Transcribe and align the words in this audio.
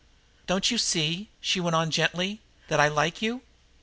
"Don't 0.47 0.71
you 0.71 0.79
see," 0.79 1.29
she 1.41 1.59
went 1.59 1.75
on 1.75 1.91
gently, 1.91 2.41
"that 2.69 2.79
I 2.79 2.87
like 2.87 3.21
you? 3.21 3.43